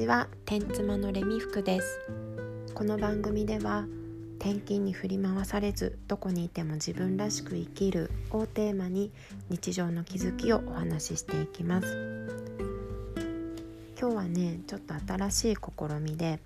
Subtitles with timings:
[0.00, 0.28] ちは。
[0.46, 2.00] 天妻のレミ服です。
[2.72, 3.84] この番組では
[4.38, 9.12] 転勤に振り回されずどこにいても自分らしく生きるをテーマに
[9.50, 12.26] 日常の気づきをお話ししていきます。
[14.00, 16.40] 今日はねちょっと新しい試みで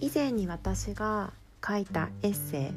[0.00, 1.34] 以前に私が
[1.66, 2.72] 書いたエッセ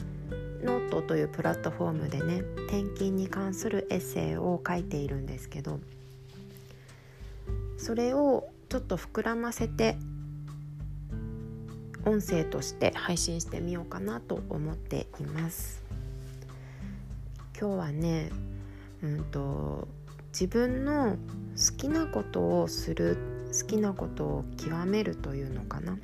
[0.61, 5.79] イノートというプラットフォームでね転勤に関するエッセイを書いているんですけど
[7.77, 9.97] それをちょっと膨らませて
[12.05, 15.83] 音声として配信してみようかなと思っています。
[17.59, 18.29] 今日はね
[19.01, 19.87] うんと
[20.31, 21.17] 自分の
[21.57, 23.17] 好きなことをする
[23.51, 25.97] 好きなことを極めるというのかな。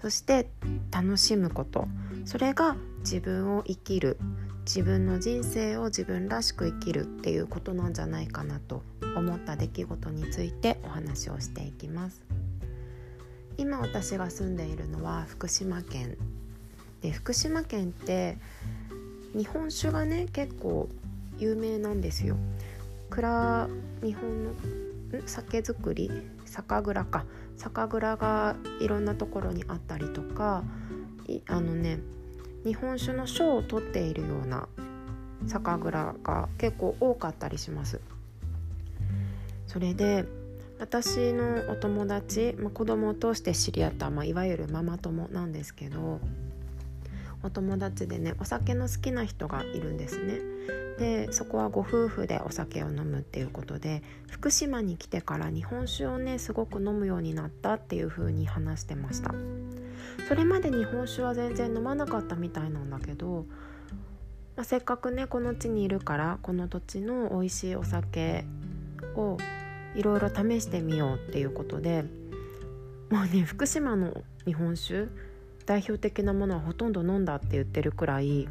[0.00, 0.50] そして
[0.90, 1.88] 楽しむこと。
[2.26, 4.18] それが自分を生きる。
[4.72, 8.84] 自分の人生を自分らしく生きるっていうことなんじゃないかなと
[9.16, 12.22] 思った出来事についてお話をしていきます。
[13.58, 16.16] 今私が住んでいるのは福島県
[17.02, 18.38] で福島県って
[19.34, 20.88] 日本酒がね結構
[21.36, 22.36] 有名なんですよ。
[23.10, 23.68] 蔵
[24.04, 24.52] 日本の
[25.26, 26.12] 酒造り
[26.44, 27.24] 酒蔵か。
[27.56, 30.62] 酒蔵がいろんなところにあったりとか
[31.48, 31.98] あのね
[32.64, 34.68] 日本酒の賞を取っているような
[35.46, 38.00] 酒蔵が結構多かったりします。
[39.66, 40.24] それで
[40.78, 46.20] 私のお友達、まあ、子供を通して知り合った、まあ、いわゆるママ友なんですけど
[47.42, 50.40] お友達でねお酒の好きな人がいるんですね。
[50.98, 59.34] でそこはご夫婦でお酒を飲むっていうことで福島に来てから日本酒をねすごく飲むようになったっていう風に話してました。
[60.28, 63.46] それまで日本酒は全然飲まなかったみたいなんだけど、
[64.56, 68.44] まあ、せっかくねこの地にいるからこの土地の美味しいお酒
[69.16, 69.38] を
[69.94, 72.04] いろいろ試してみようっていうことで
[73.10, 75.08] もうね福島の日本酒
[75.66, 78.48] 代表的なものはほとんど飲んだって言ってるくらい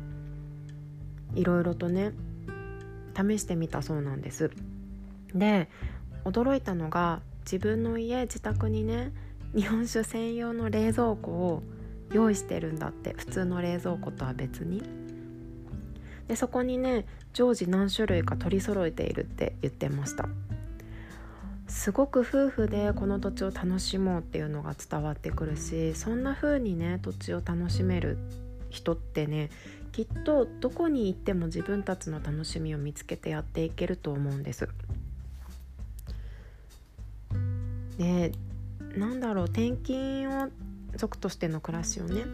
[1.35, 2.11] いろいろとね
[3.15, 4.51] 試してみたそうなんです。
[5.33, 5.69] で
[6.25, 9.11] 驚いたのが自分の家自宅にね
[9.55, 11.63] 日本酒専用の冷蔵庫を
[12.11, 14.83] 用意してるんだって普通の冷蔵庫とは別に
[16.27, 20.27] でそこにね常時何種類か取り揃えているって言ってました
[21.67, 28.17] すごく夫婦でこの土地を楽しもうっていうのが伝わってくるしそんな風にね土地を楽しめる
[28.69, 29.49] 人ってね
[29.91, 34.69] きっとどこに行っても自分たちの楽しみを見つけてやっていけると思うんです。
[37.97, 38.31] で
[38.95, 40.49] なんだろう転勤を
[40.95, 42.25] 族としての暮らしをね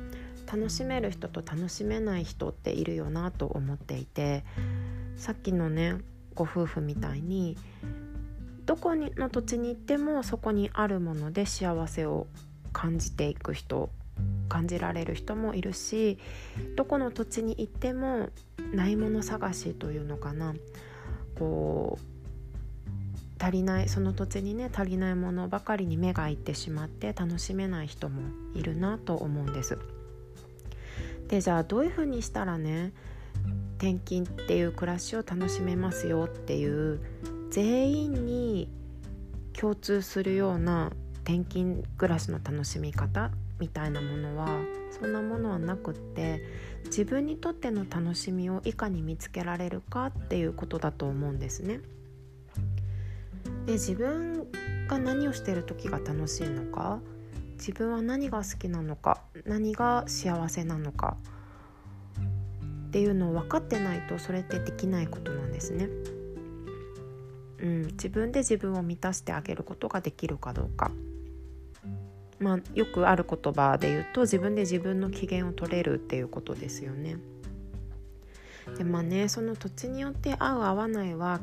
[0.52, 4.44] 楽しめる人と楽しめない人っているよなと思っていて
[5.18, 5.96] さっきのね
[6.34, 7.58] ご夫婦みたいに
[8.66, 12.28] どこにの土地に行ってもそこにあるもので幸せを
[12.74, 13.90] 感じていく人
[14.50, 16.20] 感じられる人もいるし
[16.76, 18.30] どこの土地に行っても
[18.74, 20.54] ないもの探しというのかな。
[21.38, 22.15] こう
[23.40, 28.22] 足りないその土地にね足りないものばかりに目がいってしまって楽しめない人も
[28.54, 29.78] いるなと思うんです。
[31.28, 32.94] でじゃあどういうふうにしたらね
[33.78, 37.02] 転勤っていう暮らしを楽しめますよっていう
[37.52, 38.70] 全員に
[39.54, 40.92] 共通するような
[41.24, 44.48] 転勤暮らしの楽しみ方みたいなものは
[44.92, 46.42] そんなものはなくって
[46.86, 51.82] 自分にとっての楽しみをいかに見つけられるかっていうことだと思うんですね。
[53.66, 54.48] で自分
[54.88, 57.00] が何をしてる時が楽しいのか
[57.58, 61.18] 自分は何が好きなのか何が幸せなのか
[62.88, 65.90] っていうのを分かってないとそれってできないことなんですね。
[67.60, 70.92] うん、自分で自分を満たしてあげることができるかどうか。
[72.40, 77.18] まあ、よくある言葉で言うと自分で自分の機嫌を取れるっていうことですよね。
[78.78, 81.40] でまあねその土地によって合う合わないは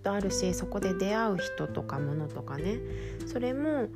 [0.00, 2.78] とあるしそこで出会う人とか物とかね
[3.26, 3.88] それも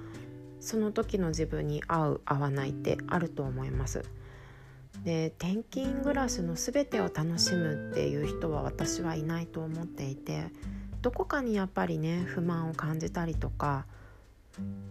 [0.61, 4.03] その時の自分に合う合わないってあると思います。
[5.05, 10.45] で転勤暮らしの全てを楽しむっていう人は私はいないと思っていて
[11.03, 13.85] どこかにやっぱりね不満を感じたりとか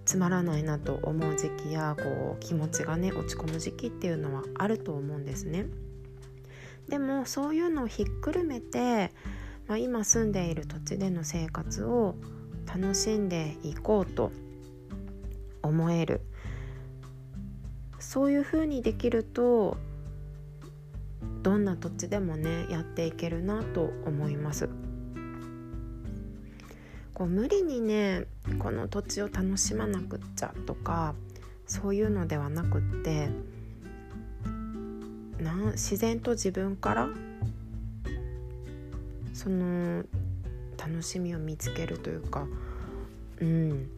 [0.06, 5.65] つまらないなと思う時期やこう気持ちがね落ち込む時期っていうのはあると思うんですね。
[6.88, 9.12] でもそういうのをひっくるめて、
[9.68, 12.15] まあ、今住んでいる土地での生活を
[12.65, 14.31] 楽しんでいこうと
[15.62, 16.21] 思える
[18.00, 19.77] そういうふうにできると
[21.42, 24.69] どんな土地でもねやっていけるなと思います。
[27.13, 28.25] こう無理にね
[28.60, 31.13] この土地を楽しまなくっちゃとか
[31.68, 33.30] そういうのではなくって
[35.39, 37.10] な自然と自分から
[39.34, 40.04] その
[40.78, 42.48] 楽しみを見つけるというか
[43.40, 43.90] うん。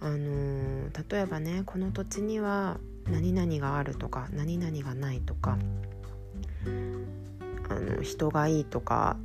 [0.00, 2.78] あの、例えばねこの土地には
[3.10, 5.58] 何々があるとか何々がないとか
[7.68, 9.16] あの人がいいとか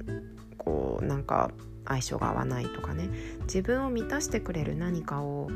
[0.58, 1.52] こうなんか
[1.86, 3.10] 相性が合わないとかね。
[3.44, 5.50] 自分を満たしてくれる何かを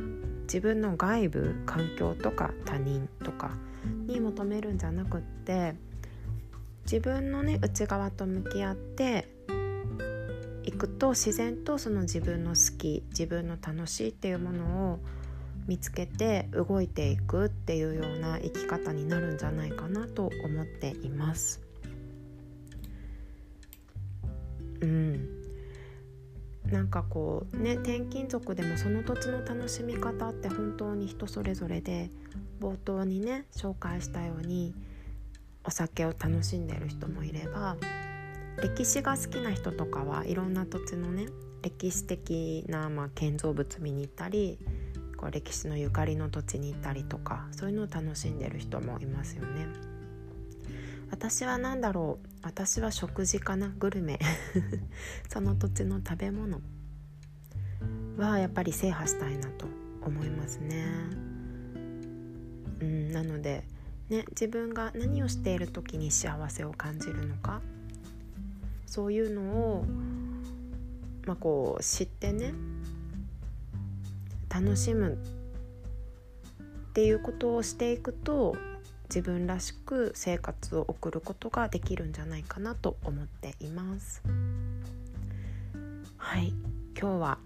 [0.43, 3.51] 自分の外部環境とか他人とか
[4.07, 5.75] に求めるんじゃなくって
[6.85, 9.27] 自分のね内側と向き合って
[10.73, 14.99] いくと自然とその自分の好き自分の楽しいっていうものを
[15.67, 21.61] 見つけて動いていくっていうような生き方になるんじゃないかなと思っています。
[24.81, 25.29] うん、
[26.65, 32.09] なんかこうね転勤族でもその土地の楽しみ方って本当に人それぞれで
[32.59, 34.73] 冒頭にね紹介したように
[35.63, 37.77] お酒を楽しんでる人もいれば
[38.61, 41.27] 歴史が好きな人とかはいろんな土地のね
[41.61, 44.59] 歴史的な、まあ、建造物見に行ったり
[45.17, 49.67] こう歴史のゆかりの土地に行ったりとかそういうのを楽しんでる人もいますよね。
[51.09, 54.17] 私は何だろう私は食事かなグルメ
[55.29, 56.59] その土地の食べ物
[58.17, 59.67] はやっぱり制覇したいなと
[60.01, 60.85] 思いますね。
[62.81, 63.63] うん、なので、
[64.09, 67.61] ね、自分が何をしている時に幸せを感じるのか
[68.93, 69.85] そういうのを、
[71.25, 72.53] まあ、こう知ってね
[74.49, 75.17] 楽しむ
[76.89, 78.55] っていうことをしていくと
[79.05, 84.21] 自分らしく生活を送ることができるんじゃないかなと思っています。
[86.17, 86.53] はい。
[86.95, 87.39] 今日は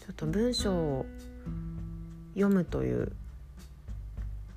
[0.00, 1.06] ちょっと文章を
[2.32, 3.12] 読むという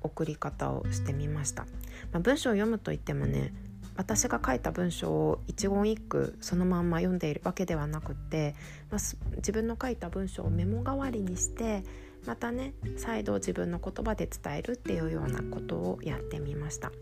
[0.00, 1.64] 送り方をしてみました、
[2.12, 3.52] まあ、文章を読むといってもね
[3.96, 8.54] 私が書いた文章を一言一句そのまんま読んでいるわけではなくって、
[8.90, 9.00] まあ、
[9.36, 11.84] 自分の書いた文章をメモ代わりにして
[12.26, 16.92] またね再度自分の言葉で伝えるっていうようなことをやってみました。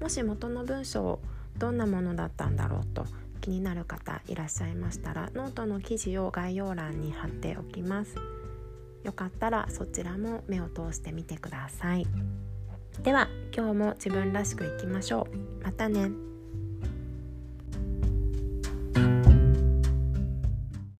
[0.00, 1.20] もし元の文章
[1.56, 3.06] どんなものだったんだろうと
[3.40, 8.16] 気になる方いらっしゃいましたらノートの記事を概要欄に貼っておきます。
[9.04, 12.06] よかったらそちらも目を通してみてください。
[13.02, 15.26] では今日も自分らしくいきましょ
[15.60, 15.64] う。
[15.64, 16.10] またね。